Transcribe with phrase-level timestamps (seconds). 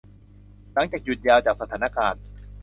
[0.73, 2.21] หลังจากหยุดยาว จากสถานการณ์